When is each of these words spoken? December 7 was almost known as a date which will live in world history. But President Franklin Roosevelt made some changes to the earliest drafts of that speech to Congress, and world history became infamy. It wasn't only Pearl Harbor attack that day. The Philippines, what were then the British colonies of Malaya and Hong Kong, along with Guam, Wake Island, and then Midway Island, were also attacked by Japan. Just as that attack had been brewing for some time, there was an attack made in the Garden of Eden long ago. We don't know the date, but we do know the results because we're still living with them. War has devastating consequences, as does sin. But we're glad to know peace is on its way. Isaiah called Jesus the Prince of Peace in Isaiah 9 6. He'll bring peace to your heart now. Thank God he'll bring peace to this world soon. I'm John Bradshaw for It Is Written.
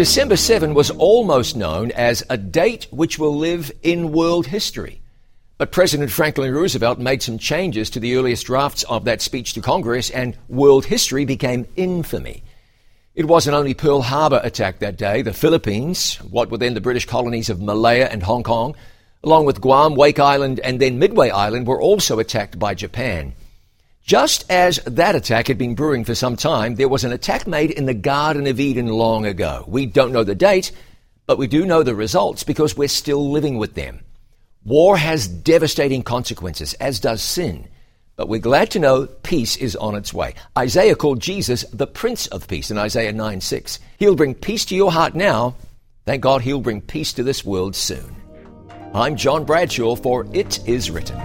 December 0.00 0.38
7 0.38 0.72
was 0.72 0.90
almost 0.92 1.56
known 1.56 1.90
as 1.90 2.24
a 2.30 2.38
date 2.38 2.86
which 2.90 3.18
will 3.18 3.36
live 3.36 3.70
in 3.82 4.12
world 4.12 4.46
history. 4.46 5.02
But 5.58 5.72
President 5.72 6.10
Franklin 6.10 6.54
Roosevelt 6.54 6.98
made 6.98 7.22
some 7.22 7.36
changes 7.36 7.90
to 7.90 8.00
the 8.00 8.16
earliest 8.16 8.46
drafts 8.46 8.82
of 8.84 9.04
that 9.04 9.20
speech 9.20 9.52
to 9.52 9.60
Congress, 9.60 10.08
and 10.08 10.38
world 10.48 10.86
history 10.86 11.26
became 11.26 11.68
infamy. 11.76 12.42
It 13.14 13.26
wasn't 13.26 13.56
only 13.56 13.74
Pearl 13.74 14.00
Harbor 14.00 14.40
attack 14.42 14.78
that 14.78 14.96
day. 14.96 15.20
The 15.20 15.34
Philippines, 15.34 16.14
what 16.30 16.50
were 16.50 16.56
then 16.56 16.72
the 16.72 16.80
British 16.80 17.04
colonies 17.04 17.50
of 17.50 17.60
Malaya 17.60 18.08
and 18.10 18.22
Hong 18.22 18.42
Kong, 18.42 18.74
along 19.22 19.44
with 19.44 19.60
Guam, 19.60 19.96
Wake 19.96 20.18
Island, 20.18 20.60
and 20.60 20.80
then 20.80 20.98
Midway 20.98 21.28
Island, 21.28 21.66
were 21.66 21.78
also 21.78 22.18
attacked 22.18 22.58
by 22.58 22.72
Japan. 22.72 23.34
Just 24.02 24.50
as 24.50 24.78
that 24.86 25.14
attack 25.14 25.46
had 25.48 25.58
been 25.58 25.74
brewing 25.74 26.04
for 26.04 26.14
some 26.14 26.36
time, 26.36 26.74
there 26.74 26.88
was 26.88 27.04
an 27.04 27.12
attack 27.12 27.46
made 27.46 27.70
in 27.70 27.86
the 27.86 27.94
Garden 27.94 28.46
of 28.46 28.58
Eden 28.58 28.88
long 28.88 29.26
ago. 29.26 29.64
We 29.68 29.86
don't 29.86 30.12
know 30.12 30.24
the 30.24 30.34
date, 30.34 30.72
but 31.26 31.38
we 31.38 31.46
do 31.46 31.64
know 31.64 31.82
the 31.82 31.94
results 31.94 32.42
because 32.42 32.76
we're 32.76 32.88
still 32.88 33.30
living 33.30 33.58
with 33.58 33.74
them. 33.74 34.00
War 34.64 34.96
has 34.96 35.28
devastating 35.28 36.02
consequences, 36.02 36.74
as 36.74 37.00
does 37.00 37.22
sin. 37.22 37.68
But 38.16 38.28
we're 38.28 38.40
glad 38.40 38.70
to 38.72 38.78
know 38.78 39.06
peace 39.06 39.56
is 39.56 39.76
on 39.76 39.94
its 39.94 40.12
way. 40.12 40.34
Isaiah 40.58 40.94
called 40.94 41.20
Jesus 41.20 41.64
the 41.72 41.86
Prince 41.86 42.26
of 42.26 42.48
Peace 42.48 42.70
in 42.70 42.76
Isaiah 42.76 43.12
9 43.12 43.40
6. 43.40 43.78
He'll 43.98 44.16
bring 44.16 44.34
peace 44.34 44.66
to 44.66 44.76
your 44.76 44.92
heart 44.92 45.14
now. 45.14 45.54
Thank 46.04 46.22
God 46.22 46.42
he'll 46.42 46.60
bring 46.60 46.82
peace 46.82 47.12
to 47.14 47.22
this 47.22 47.44
world 47.44 47.74
soon. 47.76 48.16
I'm 48.92 49.16
John 49.16 49.44
Bradshaw 49.44 49.94
for 49.94 50.26
It 50.34 50.66
Is 50.68 50.90
Written. 50.90 51.16